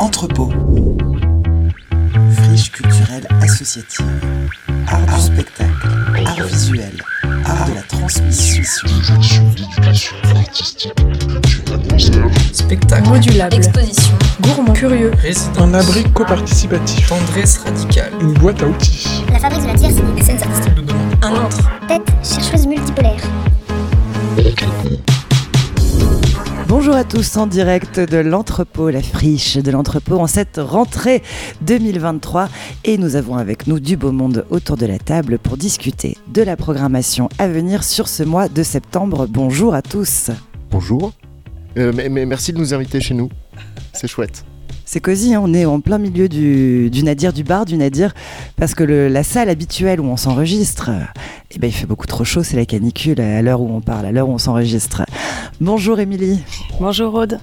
[0.00, 0.50] Entrepôt.
[2.32, 4.06] Friche culturelle associative.
[4.88, 5.70] Art du spectacle.
[6.24, 7.02] Art visuel.
[7.44, 8.62] Art de la transmission.
[12.52, 13.08] Spectacle.
[13.10, 13.56] Modulable.
[13.56, 14.14] Exposition.
[14.40, 14.72] Gourmand.
[14.72, 15.10] Curieux.
[15.18, 15.64] Résident.
[15.64, 17.06] Un abri coparticipatif.
[17.06, 18.12] Tendresse radicale.
[18.22, 19.22] Une boîte à outils.
[19.30, 20.72] La fabrique de la tierce, c'est des scènes artistiques.
[21.22, 21.58] Un autre.
[21.86, 23.20] Tête chercheuse multipolaire.
[26.90, 31.22] Bonjour à tous en direct de l'entrepôt, la friche de l'entrepôt en cette rentrée
[31.60, 32.48] 2023
[32.82, 36.42] et nous avons avec nous du beau monde autour de la table pour discuter de
[36.42, 39.28] la programmation à venir sur ce mois de septembre.
[39.30, 40.32] Bonjour à tous.
[40.72, 41.12] Bonjour.
[41.78, 43.28] Euh, mais, mais merci de nous inviter chez nous.
[43.92, 44.44] C'est chouette.
[44.84, 48.12] C'est cosy, hein, on est en plein milieu du, du nadir, du bar du nadir,
[48.56, 50.90] parce que le- la salle habituelle où on s'enregistre,
[51.52, 54.06] eh ben, il fait beaucoup trop chaud, c'est la canicule à l'heure où on parle,
[54.06, 55.02] à l'heure où on s'enregistre.
[55.60, 56.40] Bonjour Émilie,
[56.80, 57.38] Bonjour Aude.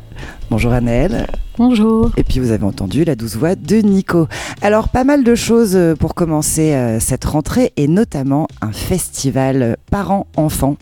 [0.49, 1.27] bonjour Anaëlle.
[1.57, 2.12] Bonjour.
[2.17, 4.27] Et puis vous avez entendu la douce voix de Nico.
[4.62, 9.77] Alors pas mal de choses euh, pour commencer euh, cette rentrée et notamment un festival
[9.91, 10.77] parents-enfants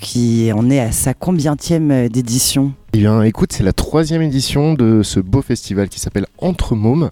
[0.00, 5.02] qui en est à sa combientième d'édition Eh bien, écoute, c'est la troisième édition de
[5.02, 7.10] ce beau festival qui s'appelle Entre Mômes.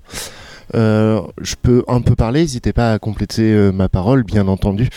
[0.75, 4.89] Euh, je peux un peu parler, n'hésitez pas à compléter ma parole, bien entendu.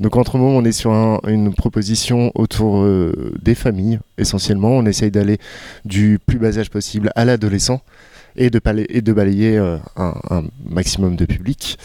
[0.00, 4.70] Donc, Entre Mômes, on est sur un- une proposition autour euh, des familles, essentiellement.
[4.70, 5.38] On essaye d'aller
[5.84, 7.80] du plus bas âge possible à l'adolescent
[8.36, 8.58] et de,
[9.12, 11.78] balayer euh, un, un maximum de public.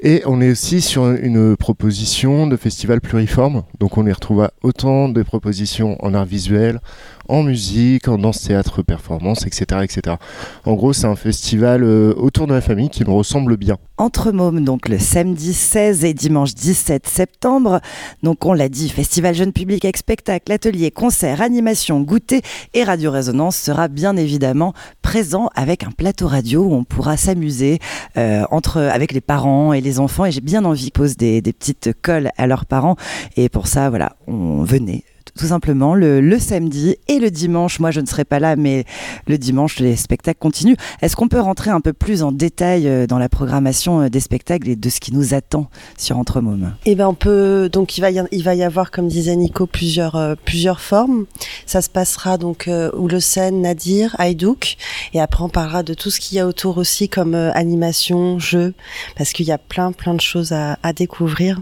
[0.00, 3.62] Et on est aussi sur une proposition de festival pluriforme.
[3.80, 6.80] Donc, on y retrouve autant de propositions en art visuel,
[7.28, 9.80] en musique, en danse, théâtre, performance, etc.
[9.82, 10.16] etc.
[10.64, 13.76] En gros, c'est un festival euh, autour de la famille qui nous ressemble bien.
[13.98, 17.80] entre mômes, donc le samedi 16 et dimanche 17 septembre.
[18.22, 22.42] Donc on l'a dit, festival jeune public avec spectacle, atelier, concert, animation, goûter
[22.74, 27.78] et Radio Résonance sera bien évidemment présent avec un plateau radio où on pourra s'amuser
[28.16, 30.24] euh, entre avec les parents et les enfants.
[30.26, 32.96] Et j'ai bien envie qu'ils posent des, des petites colles à leurs parents.
[33.36, 35.04] Et pour ça, voilà, on venait
[35.36, 37.78] tout simplement le, samedi et le dimanche.
[37.80, 38.84] Moi, je ne serai pas là, mais
[39.26, 40.76] le dimanche, les spectacles continuent.
[41.02, 44.20] Est-ce qu'on peut rentrer un peu plus en détail euh, dans la programmation euh, des
[44.20, 47.98] spectacles et de ce qui nous attend sur Entre Mômes Eh ben on peut donc
[47.98, 51.26] il va y, avoir comme disait Nico plusieurs euh, plusieurs formes.
[51.66, 54.76] Ça se passera donc euh, Oulocène, Nadir, Haïdouk
[55.12, 58.74] et après on parlera de tout ce qu'il y a autour aussi comme animation, jeu
[59.16, 61.60] parce qu'il y a plein plein de choses à, à découvrir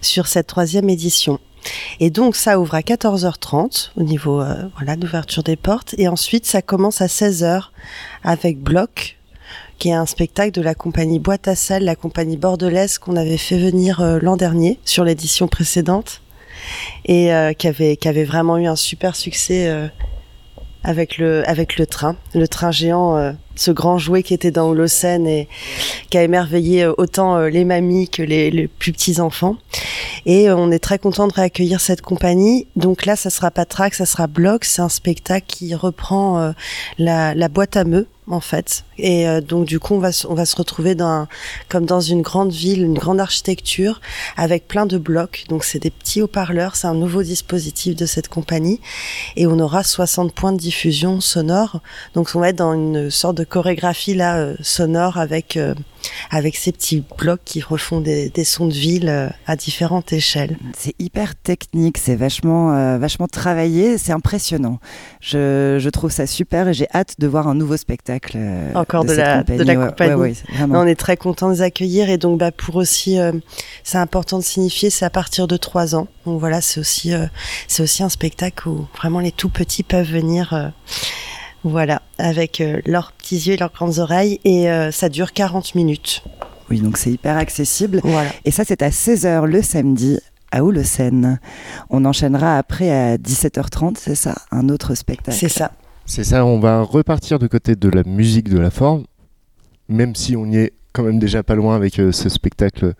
[0.00, 1.38] sur cette troisième édition.
[2.00, 5.94] Et donc ça ouvre à 14h30 au niveau euh, voilà d'ouverture des portes.
[5.98, 7.64] Et ensuite ça commence à 16h
[8.24, 9.16] avec Bloc
[9.78, 13.36] qui est un spectacle de la compagnie Boîte à Salle, la compagnie bordelaise qu'on avait
[13.36, 16.20] fait venir euh, l'an dernier sur l'édition précédente.
[17.04, 19.86] Et euh, qui avait vraiment eu un super succès euh,
[20.82, 24.68] avec le avec le train, le train géant, euh, ce grand jouet qui était dans
[24.68, 25.48] Holocène et
[26.10, 29.56] qui a émerveillé autant les mamies que les, les plus petits enfants.
[30.26, 32.66] Et euh, on est très content de réaccueillir cette compagnie.
[32.76, 33.64] Donc là, ça sera pas
[33.94, 34.64] ça sera bloc.
[34.64, 36.52] C'est un spectacle qui reprend euh,
[36.98, 38.84] la, la boîte à meux en fait.
[38.98, 40.96] Et euh, donc du coup, on va se- retrouver
[41.68, 44.00] comme dans une grande ville, une grande architecture
[44.36, 45.44] avec plein de blocs.
[45.48, 46.76] Donc c'est des petits haut-parleurs.
[46.76, 48.80] C'est un nouveau dispositif de cette compagnie.
[49.36, 51.80] Et on aura 60 points de diffusion sonore.
[52.14, 55.74] Donc on va être dans une sorte de chorégraphie là euh, sonore avec euh,
[56.30, 60.56] avec ces petits blocs qui refont des, sons de ville à différentes échelles.
[60.76, 64.78] C'est hyper technique, c'est vachement, vachement travaillé, c'est impressionnant.
[65.20, 68.17] Je trouve ça super et j'ai hâte de voir un nouveau spectacle.
[68.34, 70.14] Euh, Encore de la- de la Ouais, compagnie.
[70.14, 73.32] ouais, ouais, on est très content de les accueillir et donc bah pour aussi euh,
[73.84, 76.08] c'est important de signifier c'est à partir de trois ans.
[76.26, 77.26] Donc voilà, c'est aussi euh,
[77.66, 80.68] c'est aussi un spectacle où vraiment les tout petits peuvent venir euh,
[81.64, 86.22] voilà, avec leurs petits yeux et leurs grandes oreilles et ça dure 40 minutes.
[86.70, 88.00] Oui, donc c'est hyper accessible.
[88.04, 88.30] Voilà.
[88.44, 90.18] Et ça, c'est à 16h le samedi
[90.52, 91.40] à Oulocène.
[91.90, 95.36] On enchaînera après à 17h30, c'est ça Un autre spectacle.
[95.36, 95.72] C'est ça.
[96.10, 99.04] C'est ça, on va repartir du côté de la musique, de la forme,
[99.90, 102.94] même si on y est quand même déjà pas loin avec euh, ce spectacle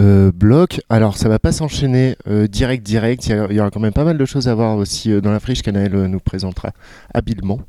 [0.00, 0.80] euh, bloc.
[0.88, 4.18] Alors ça va pas s'enchaîner euh, direct direct, il y, aura quand même pas mal
[4.18, 6.72] de choses à voir aussi dans la friche qu'Anaël nous présentera
[7.14, 7.60] habilement.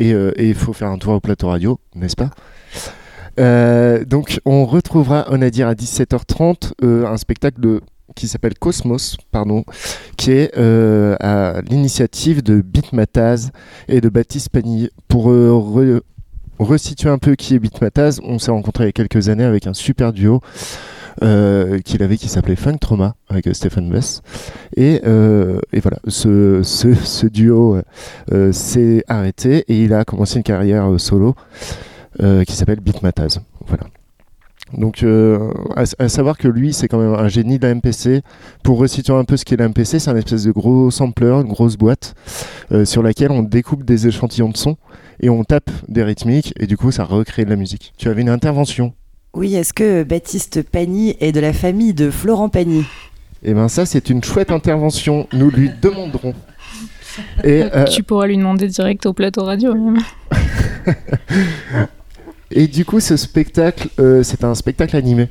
[0.00, 2.30] Et il faut faire un tour au plateau radio, n'est-ce pas?
[4.04, 7.80] Donc on retrouvera, on a dire à 17h30, euh, un spectacle de
[8.14, 9.64] qui s'appelle Cosmos, pardon,
[10.16, 13.50] qui est euh, à l'initiative de Bitmataz
[13.88, 14.90] et de Baptiste Pagny.
[15.08, 16.00] Pour euh, re-
[16.58, 19.66] resituer un peu qui est Bitmataz, on s'est rencontré il y a quelques années avec
[19.66, 20.40] un super duo
[21.22, 24.22] euh, qu'il avait qui s'appelait Funk Trauma avec euh, Stephen Bess.
[24.76, 27.80] Et, et voilà, ce, ce, ce duo
[28.52, 31.34] s'est arrêté et il a commencé une carrière solo
[32.18, 33.40] qui s'appelle Beat Mataz.
[33.66, 33.84] Voilà.
[34.72, 38.22] Donc, euh, à, à savoir que lui, c'est quand même un génie de la MPC.
[38.62, 41.42] Pour resituer un peu ce qu'est la MPC, c'est un espèce de gros sampler, une
[41.48, 42.14] grosse boîte
[42.72, 44.76] euh, sur laquelle on découpe des échantillons de son
[45.20, 47.92] et on tape des rythmiques et du coup, ça recrée de la musique.
[47.98, 48.94] Tu avais une intervention.
[49.34, 52.84] Oui, est-ce que Baptiste Pagny est de la famille de Florent Pagny?
[53.42, 55.26] Et ben ça, c'est une chouette intervention.
[55.32, 56.34] Nous lui demanderons.
[57.44, 59.74] Et, euh, Tu pourras lui demander direct au plateau radio.
[59.74, 59.98] même.
[62.56, 65.28] Et du coup, ce spectacle, euh, c'est un spectacle animé.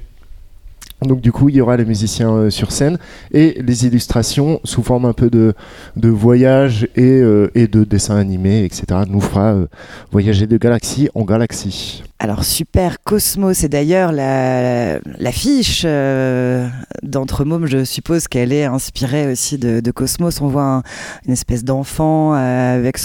[1.02, 2.98] Donc du coup, il y aura les musiciens euh, sur scène
[3.32, 5.54] et les illustrations sous forme un peu de,
[5.96, 9.02] de voyage et, euh, de dessins animés, etc.
[9.08, 9.56] nous fera
[10.12, 12.04] voyager de galaxie en galaxie.
[12.24, 16.70] Alors super Cosmos, c'est d'ailleurs la- l'affiche euh,
[17.02, 20.40] d'Entre Mômes, je suppose qu'elle est inspirée aussi de, Cosmos.
[20.40, 20.84] On voit un-
[21.28, 22.98] une espèce d'enfant euh, avec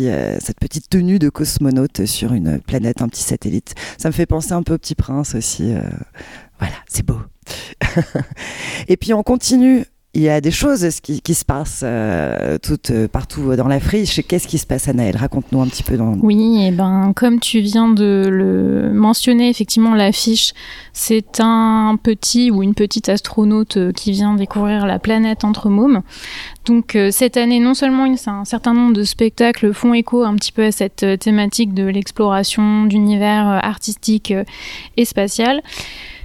[0.00, 3.74] euh, cette petite tenue de cosmonaute sur une planète, un petit satellite.
[3.96, 5.72] Ça me fait penser un peu au Petit Prince aussi.
[5.72, 5.80] euh,
[6.58, 7.16] voilà, c'est beau.
[8.88, 9.86] Et puis on continue.
[10.16, 12.56] Il y a des choses qui, se passent euh,
[12.90, 13.78] euh, partout dans la.
[13.78, 17.60] Qu'est-ce qui se passe, Anaël Raconte-nous un petit peu dans, Oui, et ben comme tu
[17.60, 20.54] viens de le mentionner, effectivement l'affiche,
[20.94, 26.00] c'est un petit ou une petite astronaute euh, qui vient découvrir la planète entre mômes.
[26.64, 30.50] Donc cette année, non seulement il- un certain nombre de spectacles font écho un petit
[30.50, 34.32] peu à cette thématique de l'exploration d'univers artistique
[34.96, 35.60] et spatial.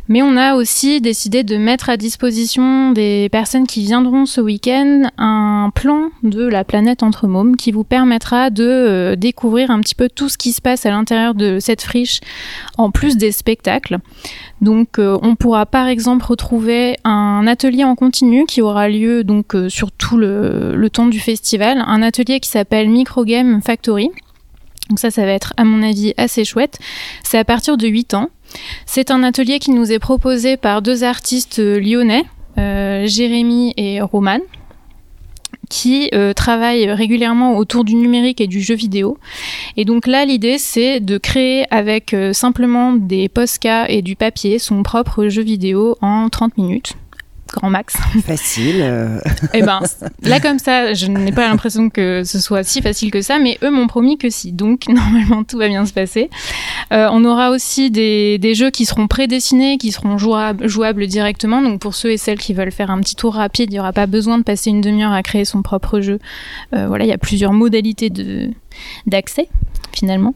[0.07, 5.09] Mais on a aussi décidé de mettre à disposition des personnes qui viendront ce week-end
[5.17, 9.95] un plan de la planète entre mômes qui vous permettra de euh, découvrir un petit
[9.95, 12.19] peu tout ce qui se passe à l'intérieur de cette friche
[12.77, 13.99] en plus des spectacles.
[14.59, 19.55] Donc euh, on pourra par exemple retrouver un atelier en continu qui aura lieu donc
[19.55, 24.09] euh, sur tout le, le temps du festival, un atelier qui s'appelle Microgame Factory.
[24.89, 26.77] Donc ça, ça va être à mon avis assez chouette.
[27.23, 28.29] C'est à partir de 8 ans.
[28.85, 32.25] C'est un atelier qui nous est proposé par deux artistes euh, lyonnais,
[32.57, 34.39] euh, Jérémy et Roman,
[35.69, 39.17] qui euh, travaillent régulièrement autour du numérique et du jeu vidéo.
[39.77, 44.83] Et donc là, l'idée, c'est de créer avec simplement des Posca et du papier son
[44.83, 46.95] propre jeu vidéo en 30 minutes.
[47.51, 47.95] Grand max.
[48.25, 48.77] facile.
[48.79, 49.19] euh,
[49.53, 49.81] Et ben,
[50.23, 53.57] là comme ça, je n'ai pas l'impression que ce soit si facile que ça, mais
[53.63, 54.51] eux m'ont promis que si.
[54.53, 56.29] Donc normalement, tout va bien se passer.
[56.93, 61.61] Euh, on aura aussi des, des jeux qui seront prédessinés, qui seront jouables, jouables directement.
[61.61, 63.93] Donc pour ceux et celles qui veulent faire un petit tour rapide, il n'y aura
[63.93, 66.19] pas besoin de passer une demi-heure à créer son propre jeu.
[66.73, 68.49] Euh, voilà, il y a plusieurs modalités de
[69.05, 69.49] d'accès
[69.93, 70.33] finalement.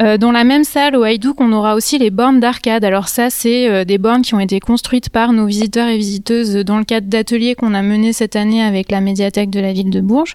[0.00, 2.84] Euh, dans la même salle au Haïdouk, on aura aussi les bornes d'arcade.
[2.84, 6.54] Alors ça, c'est euh, des bornes qui ont été construites par nos visiteurs et visiteuses
[6.56, 9.90] dans le cadre d'ateliers qu'on a menés cette année avec la médiathèque de la ville
[9.90, 10.34] de Bourges.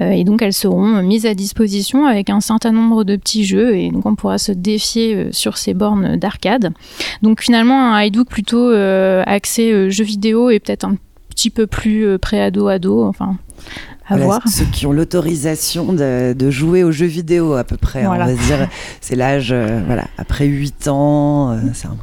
[0.00, 3.76] Euh, et donc elles seront mises à disposition avec un certain nombre de petits jeux
[3.76, 6.72] et donc on pourra se défier sur ces bornes d'arcade.
[7.22, 8.70] Donc finalement un Haïdouk plutôt
[9.26, 10.96] axé jeux vidéo et peut-être un
[11.30, 13.36] petit peu plus pré-ado-ado, enfin
[14.06, 14.42] à voilà, voir.
[14.48, 18.04] Ceux qui ont l'autorisation de, de jouer aux jeux vidéo à peu près.
[18.04, 18.24] Voilà.
[18.24, 18.68] On va dire,
[19.00, 21.52] c'est l'âge, euh, voilà, après 8 ans.
[21.52, 21.96] euh, c'est un-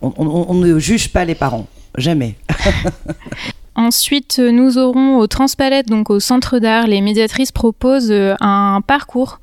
[0.00, 1.66] on, on- on ne juge pas les parents.
[1.98, 2.36] Jamais.
[3.74, 8.80] Ensuite, euh, nous aurons au Transpalette, donc au centre d'art, les médiatrices proposent euh, un
[8.86, 9.40] parcours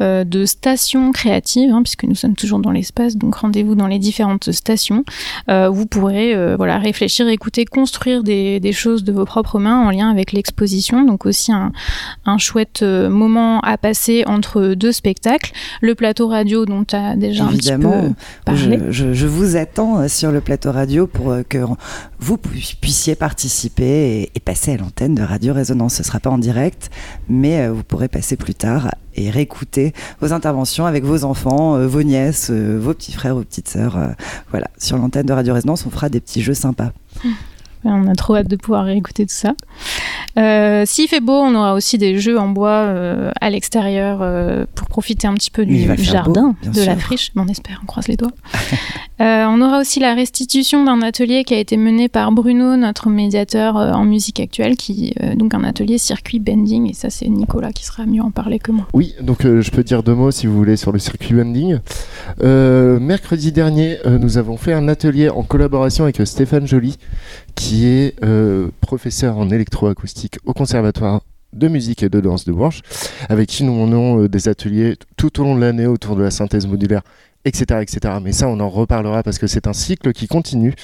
[0.00, 3.98] euh, de stations créatives, hein, puisque nous sommes toujours dans l'espace, donc rendez-vous dans les
[3.98, 5.04] différentes stations.
[5.50, 9.80] Euh, vous pourrez euh, voilà, réfléchir, écouter, construire des, des choses de vos propres mains
[9.84, 11.04] en lien avec l'exposition.
[11.04, 11.72] Donc aussi un,
[12.24, 15.52] un chouette moment à passer entre deux spectacles.
[15.80, 17.92] Le plateau radio dont tu as déjà Évidemment.
[17.92, 18.78] un petit peu parlé.
[18.90, 21.58] Je, je- je vous attends sur le plateau radio pour que
[22.20, 25.94] vous pu- puissiez participer et, et passer à l'antenne de Radio Résonance.
[25.94, 26.90] Ce ne sera pas en direct,
[27.28, 31.86] mais euh, vous pourrez passer plus tard et réécouter vos interventions avec vos enfants, euh,
[31.86, 33.98] vos nièces, euh, vos petits frères, vos petites sœurs.
[34.50, 36.92] voilà, sur l'antenne de Radio Résonance, on fera des petits jeux sympas.
[37.84, 39.54] On a trop hâte de pouvoir réécouter tout ça.
[40.38, 44.64] Euh, S'il fait beau, on aura aussi des jeux en bois euh, à l'extérieur euh,
[44.74, 47.30] pour profiter un petit peu du jardin, beau, de la friche.
[47.36, 48.32] On espère, on croise les doigts.
[49.20, 53.08] Euh, on aura aussi la restitution d'un atelier qui a été mené par Bruno, notre
[53.08, 56.90] médiateur euh, en musique actuelle, qui euh, donc un atelier circuit bending.
[56.90, 58.88] Et ça, c'est Nicolas qui sera mieux en parler que moi.
[58.94, 61.78] Oui, donc euh, je peux dire deux mots si vous voulez sur le circuit bending.
[62.42, 66.96] Euh, mercredi dernier, euh, nous avons fait un atelier en collaboration avec Stéphane Joly,
[67.54, 72.82] qui est euh, professeur en électroacoustique au Conservatoire de musique et de danse de Bourges,
[73.28, 76.30] avec qui nous menons euh, des ateliers tout au long de l'année autour de la
[76.30, 77.02] synthèse modulaire,
[77.44, 78.14] etc., etc.
[78.22, 80.74] Mais ça, on en reparlera parce que c'est un cycle qui continue.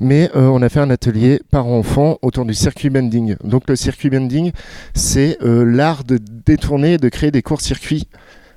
[0.00, 3.36] mais euh, on a fait un atelier par enfant autour du circuit bending.
[3.44, 4.52] Donc le circuit bending,
[4.94, 8.08] c'est l'art de détourner et de créer des courts-circuits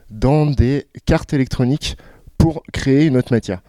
[0.09, 1.97] dans des cartes électroniques
[2.37, 3.61] pour créer une autre matière.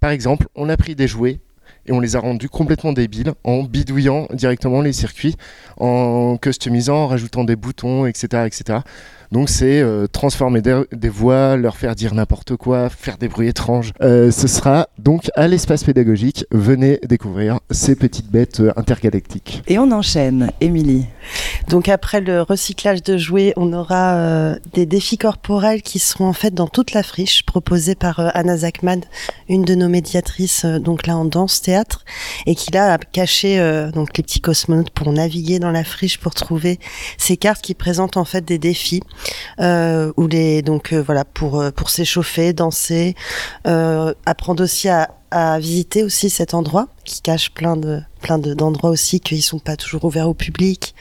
[0.00, 1.40] Par exemple, on a pris des jouets
[1.86, 5.36] et on les a rendus complètement débiles en bidouillant directement les circuits,
[5.78, 8.44] en customisant, en rajoutant des boutons, etc.
[8.46, 8.80] etc.
[9.32, 13.48] Donc c'est euh, transformer des, des voix, leur faire dire n'importe quoi, faire des bruits
[13.48, 13.92] étranges.
[14.02, 16.44] Euh, ce sera donc à l'espace pédagogique.
[16.50, 19.62] Venez découvrir ces petites bêtes euh, intergalactiques.
[19.66, 21.06] Et on enchaîne, Émilie.
[21.68, 26.32] Donc après le recyclage de jouets, on aura euh, des défis corporels qui seront en
[26.32, 29.00] fait dans toute la friche, proposés par euh, Anna Zachman,
[29.48, 32.04] une de nos médiatrices, euh, donc là en danse théâtre,
[32.46, 36.18] et qui là a caché euh, donc les petits cosmonautes pour naviguer dans la friche
[36.18, 36.78] pour trouver
[37.18, 39.02] ces cartes qui présentent en fait des défis,
[40.16, 43.14] où les donc euh, voilà pour euh, pour s'échauffer, danser,
[43.66, 48.54] euh, apprendre aussi à à visiter aussi cet endroit qui cache plein de plein de-
[48.54, 50.94] d'endroits aussi qui sont pas toujours ouverts au public.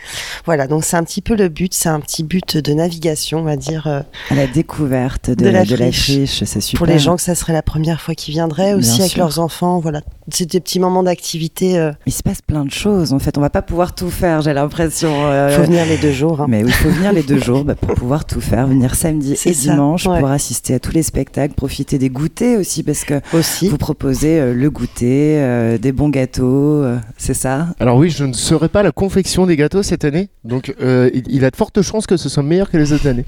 [0.46, 3.44] Voilà, donc c'est un petit peu le but, c'est un petit but de navigation, on
[3.44, 6.44] va dire, euh, À la découverte de, De la de friche.
[6.44, 6.78] c'est super.
[6.78, 9.80] pour les gens que ça serait la première fois qu'ils viendraient, aussi avec leurs enfants.
[9.80, 11.80] Voilà, c'est des petits moments d'activité.
[11.80, 13.12] euh, Il se passe plein de choses.
[13.14, 15.12] En fait, on va pas pouvoir tout faire, j'ai l'impression.
[15.26, 16.42] euh, faut venir les deux jours.
[16.42, 16.46] hein.
[16.48, 18.68] Mais il faut venir les deux jours bah, pour pouvoir tout faire.
[18.68, 20.20] Venir samedi et ça, dimanche ouais.
[20.20, 23.68] pour assister à tous les spectacles, profiter des goûters aussi, parce que Aussi.
[23.70, 27.68] vous proposez euh, le goûter, euh, des bons gâteaux, euh, c'est ça?
[27.80, 31.46] Alors oui, je ne serai pas la confection des gâteaux cette année, donc il, il
[31.46, 33.26] a de fortes chances que ce soit meilleur que les autres années,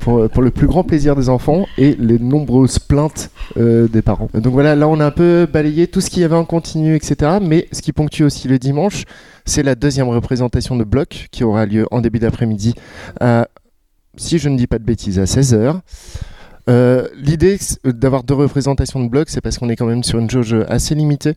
[0.00, 4.28] pour, le plus grand plaisir des enfants et les nombreuses plaintes des parents.
[4.34, 6.94] Donc voilà, là on a un peu balayé tout ce qu'il y avait en continu,
[6.94, 7.38] etc.
[7.42, 9.04] Mais ce qui ponctue aussi le dimanche,
[9.44, 12.74] c'est la deuxième représentation de bloc qui aura lieu en début d'après-midi
[14.16, 15.80] si je ne dis pas de bêtises, à 16h.
[16.70, 20.18] Euh, L'idée c'est- d'avoir deux représentations de blocs, c'est parce qu'on est quand même sur
[20.18, 21.34] une jauge assez limitée.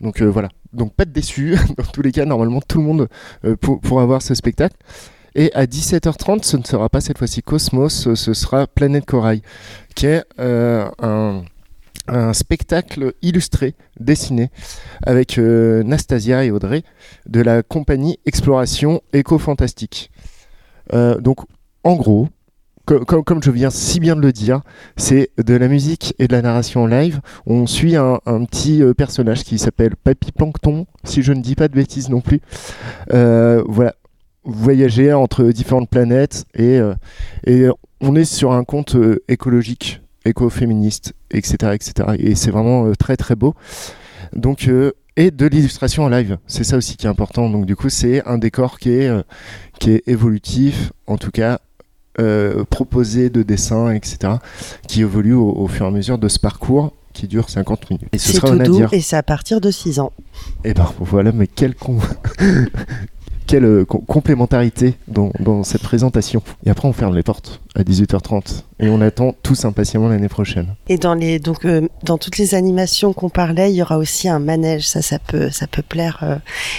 [0.00, 1.56] Donc euh, voilà, donc pas de déçus.
[1.78, 3.08] Dans tous les cas, normalement, tout le monde
[3.44, 4.76] euh, pour, pourra voir ce spectacle.
[5.34, 9.42] Et à 17h30, ce ne sera pas cette fois-ci Cosmos, euh, ce sera Planète Corail,
[9.94, 11.42] qui est euh, un,
[12.08, 14.50] un spectacle illustré, dessiné,
[15.06, 16.82] avec euh, Nastasia et Audrey,
[17.26, 20.10] de la compagnie Exploration Éco-Fantastique.
[20.92, 21.38] Euh, donc,
[21.84, 22.28] en gros,
[22.98, 24.60] co- comme, je viens si bien de le dire,
[24.96, 27.20] c'est de la musique et de la narration en live.
[27.46, 31.68] On suit un, petit euh, personnage qui s'appelle Papy Plankton, si je ne dis pas
[31.68, 32.40] de bêtises non plus.
[33.12, 33.94] Euh, voilà,
[34.44, 36.94] voyager entre différentes planètes et, euh,
[37.46, 37.66] et
[38.00, 42.08] on est sur un euh, écologique, écoféministe, etc., etc.
[42.18, 43.54] Et c'est vraiment euh, très très beau.
[44.34, 47.50] Donc euh, et de l'illustration en live, c'est ça aussi qui est important.
[47.50, 49.22] Donc du coup, c'est un décor qui est euh,
[49.78, 51.60] qui est évolutif, en tout cas
[52.20, 54.34] euh, proposé de dessins, etc.,
[54.86, 58.08] qui évolue au, au fur et à mesure de ce parcours qui dure 50 minutes.
[58.12, 60.12] Et ce sera tout doux et c'est à partir de 6 ans.
[60.64, 61.74] Et ben voilà, mais quelle,
[63.54, 66.42] euh, com- complémentarité dans, dans cette présentation.
[66.64, 70.74] Et après, on ferme les portes à 18h30 et on attend tous impatiemment l'année prochaine.
[70.88, 74.28] Et dans les donc euh, dans toutes les animations qu'on parlait, il y aura aussi
[74.28, 74.88] un manège.
[74.88, 76.36] Ça, ça peut ça peut plaire euh,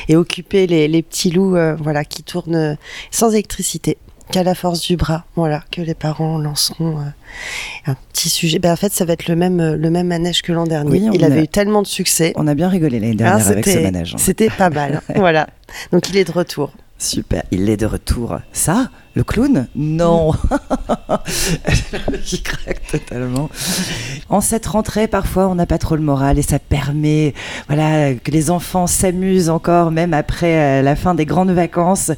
[0.08, 2.76] et occuper les, les petits loups, voilà, qui tournent
[3.12, 3.98] sans électricité,
[4.34, 5.26] qu'à la force du bras.
[5.36, 8.60] Voilà, que les parents lanceront euh, un petit sujet.
[8.60, 10.90] Ben en fait, ça va être le même euh, le même manège que l'an dernier.
[10.92, 12.34] Oui, il avait a- eu tellement de succès.
[12.36, 14.14] On a bien rigolé l'année Ah, dernière avec ce manège.
[14.16, 14.18] hein.
[14.20, 15.02] C'était pas mal.
[15.16, 15.48] voilà.
[15.92, 16.72] Donc il est de retour.
[16.98, 18.38] Super, il est de retour.
[18.54, 20.32] Ça Le clown Non
[22.26, 23.48] Qui craque totalement.
[24.30, 27.36] En cette rentrée, parfois, on n'a pas trop le moral et ça permet
[27.68, 32.12] voilà, que les enfants s'amusent encore, même après euh, la fin des grandes vacances.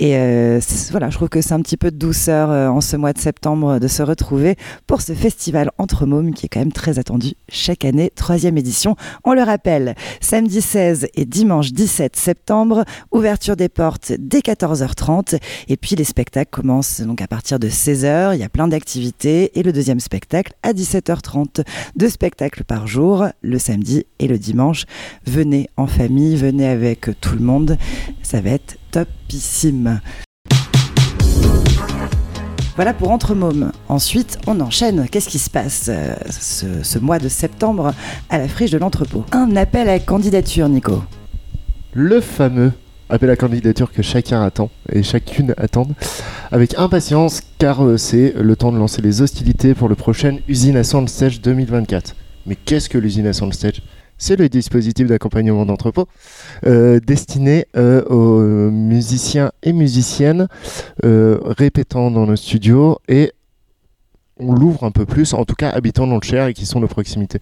[0.00, 0.58] Et euh,
[0.90, 3.18] voilà, je trouve que c'est un petit peu de douceur euh, en ce mois de
[3.18, 4.56] septembre de se retrouver
[4.88, 8.10] pour ce festival Entre Mômes qui est quand même très attendu chaque année.
[8.16, 14.40] Troisième édition, on le rappelle, samedi 16 et dimanche 17 septembre, ouverture des portes dès
[14.40, 15.38] 14h30
[15.68, 19.58] et puis les spectacles commencent donc à partir de 16h, il y a plein d'activités
[19.58, 21.64] et le deuxième spectacle à 17h30.
[21.96, 24.84] Deux spectacles par jour, le samedi et le dimanche.
[25.26, 27.76] Venez en famille, venez avec tout le monde,
[28.22, 30.00] ça va être topissime.
[32.76, 33.72] Voilà pour Entre Mômes.
[33.88, 35.06] Ensuite, on enchaîne.
[35.10, 37.92] Qu'est-ce qui se passe euh, ce mois de septembre
[38.30, 39.24] à la friche de l'entrepôt?
[39.32, 41.02] Un appel à candidature, Nico.
[41.92, 42.72] Le fameux
[43.10, 45.94] appel à candidature que chacun attend et chacune attendent
[46.52, 50.76] avec impatience car euh, c'est le temps de lancer les hostilités pour le prochain Usine
[50.76, 52.14] à Sound Stage 2024.
[52.46, 53.82] Mais qu'est-ce que l'usine à Sound Stage
[54.22, 56.06] c'est le dispositif d'accompagnement d'entrepôt
[56.66, 60.46] euh, destiné euh, aux musiciens et musiciennes
[61.02, 63.32] répétant dans nos studios et
[64.38, 66.80] on l'ouvre un peu plus, en tout cas habitants dans le Cher et qui sont
[66.80, 67.38] de proximité.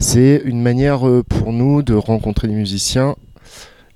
[0.00, 3.14] C'est une manière pour nous de rencontrer des musiciens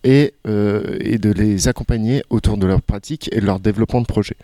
[0.05, 4.07] et, euh, et de les accompagner autour de leur pratique et de leur développement de
[4.07, 4.37] projet.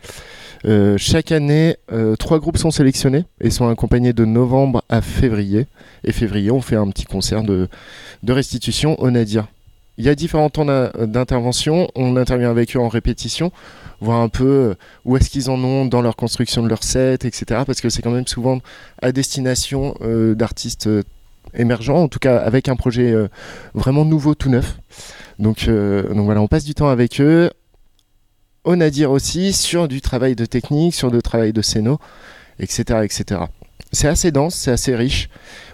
[0.64, 5.66] Euh, chaque année, euh, trois groupes sont sélectionnés et sont accompagnés de novembre à février.
[6.04, 7.68] Et février, on fait un petit concert de,
[8.28, 9.46] restitution au Nadir.
[9.98, 11.88] Il y a différents temps d'in- d'intervention.
[11.94, 13.50] On intervient avec eux en répétition,
[14.00, 14.75] voir un peu
[15.06, 17.62] où est-ce qu'ils en ont dans leur construction de leur set, etc.
[17.66, 18.58] Parce que c'est quand même souvent
[19.00, 19.94] à destination
[20.34, 20.90] d'artistes
[21.54, 23.14] émergents, en tout cas avec un projet
[23.72, 24.76] vraiment nouveau, tout neuf.
[25.38, 27.50] Donc, euh, donc voilà, on passe du temps avec eux.
[28.64, 31.99] Au Nadir aussi, sur du travail de technique, sur du travail de scéno,
[32.59, 33.00] etc.
[33.05, 33.43] etc.
[33.93, 35.28] C'est assez dense, c'est assez riche.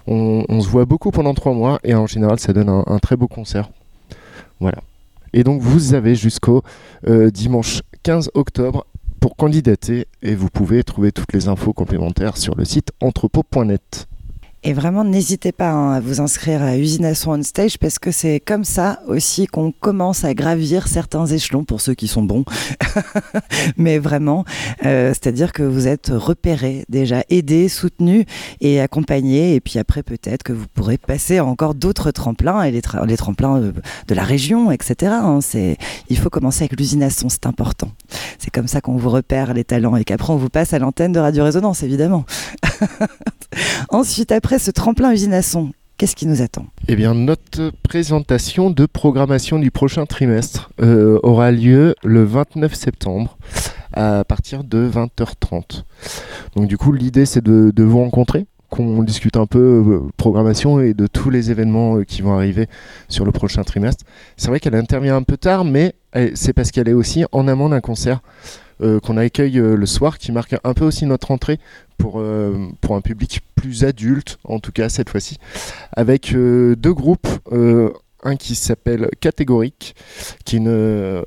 [0.07, 2.99] On, on se voit beaucoup pendant trois mois et en général, ça donne un, un
[2.99, 3.71] très beau concert.
[4.61, 4.79] Voilà.
[5.33, 6.63] Et donc, vous avez jusqu'au
[7.09, 8.87] euh, dimanche 15 octobre
[9.21, 14.09] pour candidater et vous pouvez trouver toutes les infos complémentaires sur le site entrepôt.net.
[14.65, 17.99] Et vraiment, n'hésitez pas hein, à vous inscrire à Usine à son on stage parce
[17.99, 22.23] que c'est comme ça aussi qu'on commence à gravir certains échelons pour ceux qui sont
[22.23, 22.45] bons.
[23.77, 24.45] Mais vraiment,
[24.85, 28.25] euh, c'est-à-dire que vous êtes repérés, déjà aidés, soutenus
[28.61, 29.57] et accompagnés.
[29.57, 32.83] Et puis après, peut-être que vous pourrez passer encore d'autres tremplins et les,
[33.17, 35.13] tremplins de, la région, etc.
[35.13, 35.41] hein.
[36.09, 37.91] Il faut commencer avec l'usine à son, c'est important.
[38.39, 41.11] C'est comme ça qu'on vous repère les talents et qu'après on vous passe à l'antenne
[41.11, 42.25] de Radio Résonance, évidemment.
[43.89, 46.67] Ensuite, après ce tremplin usine à son, qu'est-ce qui nous attend?
[46.89, 53.37] Eh bien, notre présentation de programmation du prochain trimestre euh, aura lieu le 29 septembre
[53.93, 55.83] à partir de 20h30.
[56.57, 60.95] Donc du coup, l'idée c'est de, vous rencontrer, qu'on discute un peu euh, programmation et
[60.95, 62.69] de tous les événements euh, qui vont arriver
[63.09, 64.05] sur le prochain trimestre.
[64.39, 67.49] C'est vrai qu'elle intervient un peu tard, mais elle- c'est parce qu'elle est aussi en
[67.49, 68.21] amont d'un concert
[69.03, 71.59] qu'on accueille euh, le soir, qui marque un peu aussi notre entrée
[71.99, 75.39] pour, euh, pour un public plus adulte, en tout cas cette fois-ci,
[75.93, 77.29] avec euh, deux groupes.
[77.53, 77.91] euh,
[78.25, 79.95] un qui s'appelle Catégorique,
[80.45, 81.23] qui est, une, euh,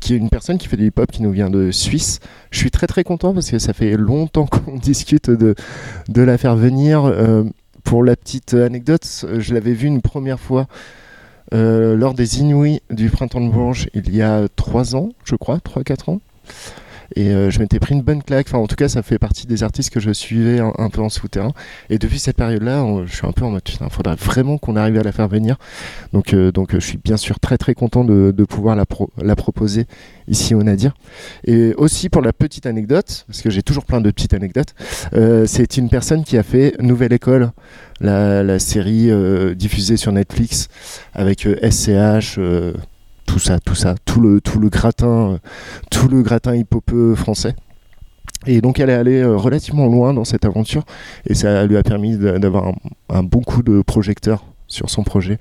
[0.00, 2.20] qui est une personne qui fait du hip-hop qui nous vient de Suisse.
[2.50, 5.54] Je suis très très content parce que ça fait longtemps qu'on discute de,
[6.08, 7.04] de la faire venir.
[7.04, 7.44] Euh,
[7.84, 10.66] pour la petite anecdote, je l'avais vue une première fois
[11.54, 15.58] euh, lors des Inouïs du Printemps de Bourges il y a 3 ans, je crois,
[15.58, 16.20] 3-4 ans.
[17.14, 18.46] Et euh, je m'étais pris une bonne claque.
[18.48, 21.08] Enfin, en tout cas, ça fait partie des artistes que je suivais un, peu en
[21.08, 21.52] souterrain.
[21.90, 24.98] Et depuis cette période-là, je suis un peu en mode putain, faudrait vraiment qu'on arrive
[24.98, 25.56] à la faire venir.
[26.12, 29.10] Donc, euh, donc euh, je suis bien sûr très très content de, pouvoir la, pro-
[29.22, 29.86] la proposer
[30.28, 30.94] ici au Nadir.
[31.44, 34.74] Et aussi pour la petite anecdote, parce que j'ai toujours plein de petites anecdotes,
[35.14, 37.50] euh, c'est une personne qui a fait Nouvelle École,
[38.00, 39.10] la, série
[39.54, 40.68] diffusée sur Netflix
[41.14, 42.38] avec SCH.
[43.36, 45.38] Euh, tout ça, tout ça, tout le, tout le gratin, euh,
[45.90, 47.54] tout le gratin hip-hopeux français.
[48.46, 50.84] Et donc elle est allée euh, relativement loin dans cette aventure
[51.28, 52.72] et ça lui a permis d'a- d'avoir
[53.08, 55.38] un, bon coup de projecteur sur son projet.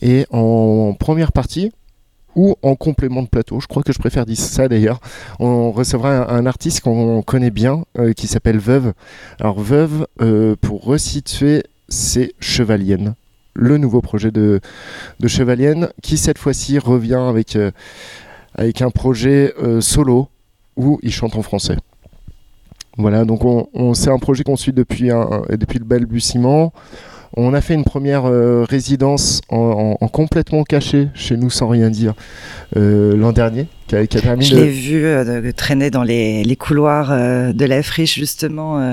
[0.00, 1.72] Et en première partie,
[2.36, 5.00] ou en complément de plateau, je crois que je préfère dire ça d'ailleurs,
[5.38, 8.92] on recevra un, artiste qu'on connaît bien euh, qui s'appelle Veuve.
[9.38, 13.14] Alors Veuve, euh, pour resituer, c'est Chevalienne,
[13.54, 14.60] le nouveau projet de,
[15.20, 17.70] de Chevalienne qui cette fois-ci revient avec, euh,
[18.82, 20.28] un projet euh, solo
[20.76, 21.76] où il chante en français.
[22.96, 25.10] Voilà, donc on, on- c'est un projet qu'on suit depuis,
[25.50, 26.72] depuis le balbutiement.
[27.36, 29.56] On a fait une première euh, résidence en,
[30.00, 32.14] en- en complètement caché chez nous sans rien dire
[32.76, 34.60] euh, l'an dernier, qui a, qui a permis Je de...
[34.62, 37.10] l'ai vu euh, traîner dans les, les couloirs
[37.52, 38.92] de la friche, justement.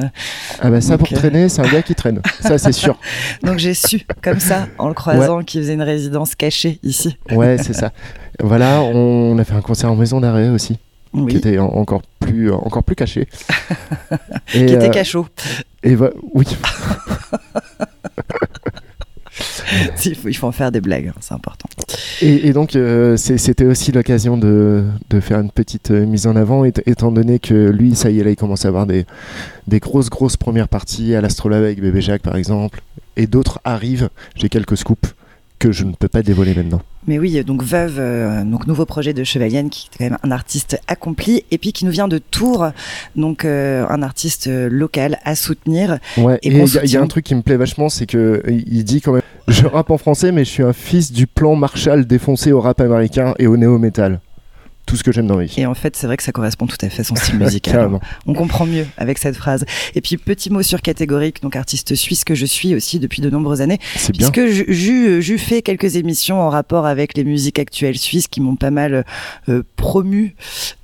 [0.60, 2.98] Ah bah ça Donc, pour traîner, c'est un gars qui traîne, ça c'est sûr.
[3.44, 7.18] donc j'ai su, comme ça, en le croisant, qu'il faisait une résidence cachée ici.
[7.32, 7.92] Ouais, c'est ça.
[8.42, 10.78] Voilà, on a fait un concert en maison d'arrêt aussi,
[11.30, 13.28] qui était en- encore plus, encore plus caché.
[14.54, 15.26] Et, qui était euh, cachot.
[15.84, 16.46] et va- oui,
[20.06, 21.70] Il faut, il faut en faire des blagues, hein, c'est important.
[22.22, 26.36] Et, et donc, euh, c'était aussi l'occasion de, de faire une petite euh, mise en
[26.36, 29.06] avant, éta- étant donné que lui, ça y est, là, il commence à avoir des,
[29.68, 32.82] des grosses, grosses premières parties à l'Astrolabe avec Bébé Jacques, par exemple.
[33.16, 34.10] Et d'autres arrivent.
[34.36, 35.14] J'ai quelques scoops
[35.62, 36.82] que je ne peux pas dévoiler maintenant.
[37.06, 40.32] Mais oui, donc Veuve, euh, donc nouveau projet de Chevalienne, qui est quand même un
[40.32, 42.66] artiste accompli, et puis qui nous vient de Tours,
[43.16, 46.00] donc euh, un artiste euh, local à soutenir.
[46.18, 48.84] Ouais, Et il y, y a un truc qui me plaît vachement, c'est que il
[48.84, 52.06] dit quand même Je rappe en français, mais je suis un fils du plan Marshall
[52.06, 54.20] défoncé au rap américain et au néo-metal.
[54.92, 55.54] Tout ce que j'aime dans vie.
[55.58, 57.74] Et en fait, c'est vrai que ça correspond tout à fait à son style musical.
[57.74, 58.02] Carrément.
[58.28, 59.64] On comprend mieux avec cette phrase.
[59.96, 63.30] Et puis, petit mot sur catégorique, donc artiste suisse que je suis aussi depuis de
[63.30, 64.30] nombreuses années, C'est bien.
[64.30, 68.70] puisque j'ai- fait quelques émissions en rapport avec les musiques actuelles suisses qui m'ont pas
[68.70, 69.06] mal
[69.48, 70.36] euh, promu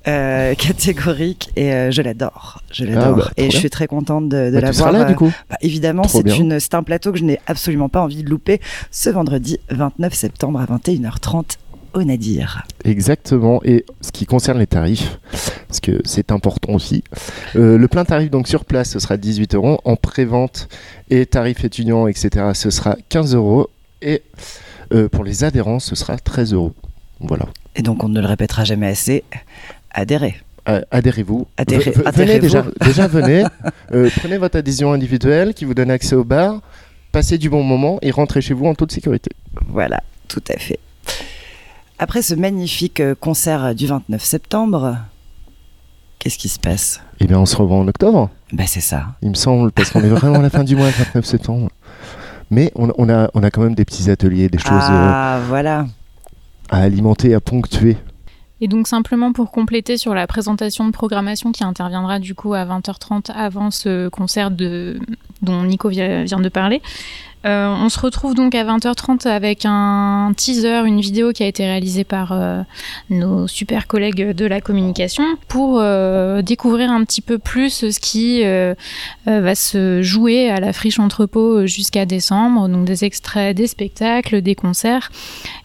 [0.08, 2.62] euh, catégorique et euh, je l'adore.
[2.72, 3.16] Je l'adore.
[3.16, 5.02] bah, et je suis très contente de, de Bah, la tu seras voir.
[5.02, 5.30] là, du coup.
[5.50, 9.58] bah, évidemment, c'est un plateau que je n'ai absolument pas envie de louper ce vendredi
[9.70, 11.56] 29 septembre à 21h30
[11.94, 12.64] au Nadir.
[12.84, 13.60] Exactement.
[13.64, 15.18] Et ce qui concerne les tarifs,
[15.68, 17.02] parce que c'est important aussi,
[17.56, 19.80] euh, le plein tarif donc sur place, ce sera 18 euros.
[19.84, 20.68] En pré-vente
[21.10, 23.68] et tarif étudiant, etc., ce sera 15 euros.
[24.02, 24.22] Et
[24.92, 26.72] euh, pour les adhérents, ce sera 13 euros.
[27.20, 27.46] Voilà.
[27.76, 29.24] Et donc, on ne le répétera jamais assez.
[29.90, 30.36] Adhérez.
[30.68, 31.46] Euh, Adhérez-vous.
[31.56, 32.40] Adhérez- V- v- venez adhérez-vous.
[32.42, 33.44] déjà, déjà venez.
[33.92, 36.60] Euh, prenez votre adhésion individuelle qui vous donne accès au bar.
[37.10, 39.30] Passez du bon moment et rentrez chez vous en toute sécurité.
[39.68, 40.78] Voilà, tout à fait.
[41.98, 44.96] Après ce magnifique euh, concert du 29 septembre,
[46.18, 47.00] qu'est-ce qui se passe?
[47.20, 48.30] Eh bien, on se revoit en octobre.
[48.52, 49.06] Bah c'est ça.
[49.22, 51.68] il me semble, parce qu'on est vraiment à la fin du mois, le 29 septembre.
[52.50, 55.40] Mais on, on a, on a quand même des petits ateliers, des choses euh, Ah
[55.48, 55.86] voilà.
[56.70, 57.96] à alimenter, à ponctuer.
[58.60, 62.64] Et donc simplement pour compléter sur la présentation de programmation qui interviendra du coup à
[62.64, 64.98] 20h30 avant ce concert de,
[65.42, 66.80] dont Nico vi- vient de parler.
[67.46, 71.64] Euh, on se retrouve donc à 20h30 avec un teaser, une vidéo qui a été
[71.64, 72.62] réalisée par euh,
[73.10, 78.42] nos super collègues de la communication pour euh, découvrir un petit peu plus ce qui
[79.26, 82.68] va se jouer à la friche entrepôt jusqu'à décembre.
[82.68, 85.10] Donc des extraits des spectacles, des concerts.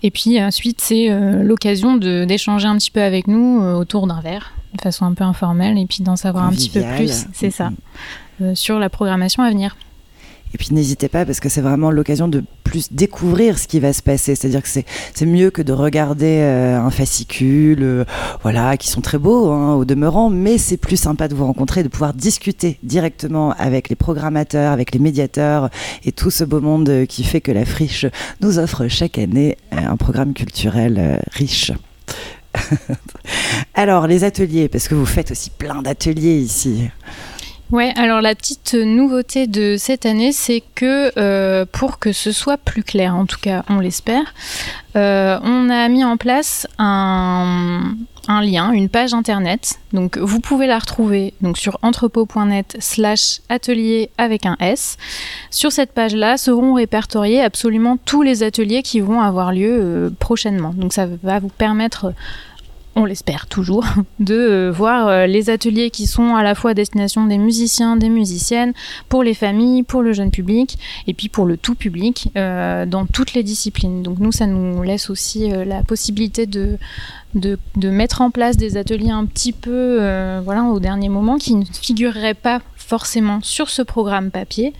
[0.04, 1.10] Et puis ensuite, c'est
[1.44, 5.78] l'occasion d'échanger un petit peu avec nous autour d'un verre, de façon un peu informelle,
[5.78, 7.76] et puis d'en savoir un petit peu plus, c'est ça, Mhm.
[8.42, 9.76] euh, sur la programmation à venir.
[10.54, 13.92] Et puis n'hésitez pas parce que c'est vraiment l'occasion de plus découvrir ce qui va
[13.92, 14.36] se passer.
[14.36, 18.06] C'est-à-dire que c'est mieux que de regarder euh, un fascicule, euh,
[18.44, 21.82] voilà, qui sont très beaux hein, au demeurant, mais c'est plus sympa de vous rencontrer,
[21.84, 25.70] de pouvoir discuter directement avec les programmateurs, avec les médiateurs
[26.04, 28.06] et tout ce beau monde euh, qui fait que la friche
[28.42, 31.72] nous offre chaque année un programme culturel riche.
[33.74, 36.89] Alors les ateliers, parce que vous faites aussi plein d'ateliers ici.
[37.74, 42.58] Ouais, alors la petite nouveauté de cette année, c'est que euh, pour que ce soit
[42.58, 44.36] plus clair, en tout cas on l'espère,
[44.96, 47.96] euh, on a mis en place un,
[48.28, 49.80] lien, une page internet.
[49.92, 54.98] Donc vous pouvez la retrouver donc sur entrepôt.net slash atelier avec un S.
[55.50, 60.76] Sur cette page-là seront répertoriés absolument tous les ateliers qui vont avoir lieu euh, prochainement.
[60.76, 62.14] Donc ça va vous permettre
[62.95, 63.86] on l'espère toujours,
[64.19, 67.95] de euh, voir euh, les ateliers qui sont à la fois à destination des musiciens,
[67.97, 68.73] des musiciennes,
[69.10, 70.77] pour les familles, pour le jeune public,
[71.08, 74.03] et puis pour le tout public, euh, dans toutes les disciplines.
[74.03, 76.77] Donc nous, ça nous laisse aussi la possibilité de,
[77.75, 79.97] mettre en place des ateliers un petit peu
[80.43, 84.73] voilà, au dernier moment, qui ne figureraient pas forcément sur ce programme papier.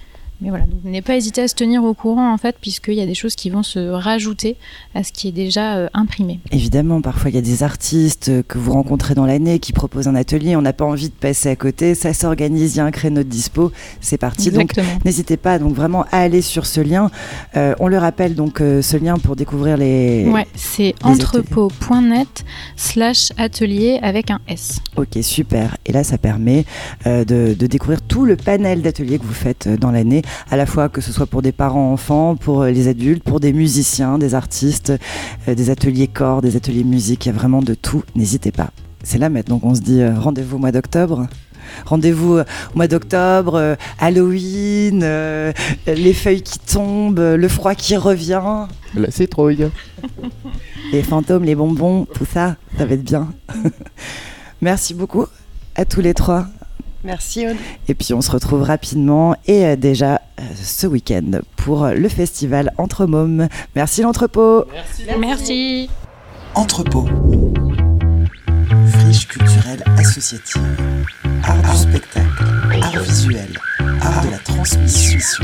[0.44, 3.02] Mais voilà, donc n'ayez pas hésité à se tenir au courant en fait, puisqu'il y
[3.02, 4.58] a des choses qui vont se rajouter
[4.94, 6.42] à ce qui est déjà euh, imprimé.
[6.52, 10.10] Évidemment, parfois il y a des artistes euh, que vous rencontrez dans l'année qui proposent
[10.10, 12.86] un atelier, on n'a pas envie de passer à côté, ça s'organise, il y a
[12.86, 14.52] un créneau de dispo, c'est parti.
[14.52, 14.74] Donc
[15.06, 17.10] n'hésitez pas donc vraiment à aller sur ce lien.
[17.56, 20.28] Euh, on le rappelle donc euh, ce lien pour découvrir les.
[20.28, 22.44] Ouais, c'est entrepôt.net
[22.76, 24.80] slash atelier avec un S.
[24.98, 25.78] Ok, super.
[25.86, 26.66] Et là, ça permet
[27.06, 30.89] de, de découvrir tout le panel d'ateliers que vous faites dans l'année, à la fois
[30.89, 34.36] que ce soit pour des parents enfants, pour euh, les adultes, pour des musiciens, des
[34.36, 34.93] artistes,
[35.48, 37.26] euh, des ateliers corps, des ateliers musique.
[37.26, 38.04] Il y a vraiment de tout.
[38.15, 38.72] N'hésitez pas.
[39.04, 41.28] C'est là maintenant qu'on se dit euh, rendez-vous au mois d'octobre.
[41.86, 42.43] Rendez-vous au
[42.76, 45.52] mois d'octobre, euh, Halloween, euh,
[45.88, 49.69] les feuilles qui tombent, euh, le froid qui revient, La citrouille.
[50.91, 53.34] les fantômes, les bonbons, tout ça, ça va être bien.
[54.62, 55.26] Merci beaucoup
[55.76, 56.48] à tous les trois.
[57.04, 57.58] Merci Aude.
[57.88, 62.72] Et puis on se retrouve rapidement et euh, déjà euh, ce week-end pour le festival
[62.78, 63.48] Entre Mômes.
[63.76, 64.66] Merci l'entrepôt.
[65.20, 65.89] Merci.
[66.56, 67.08] Entrepôt.
[68.88, 70.62] Friche culturelle associative.
[71.44, 72.44] Art du spectacle.
[72.82, 73.50] Art visuel.
[74.04, 75.44] Art de la transmission.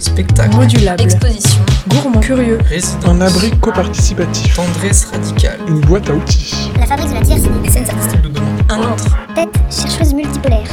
[0.00, 1.60] Spectacle, modulable, Exposition.
[1.88, 4.54] gourmand, curieux, résidence, Un abri coparticipatif.
[4.56, 6.70] tendresse radicale, Une boîte à outils.
[6.78, 8.22] La fabrique de la tierce et des scènes artistiques.
[8.22, 8.44] demande.
[8.68, 9.04] Un antre.
[9.34, 10.68] Tête chercheuse multipolaire.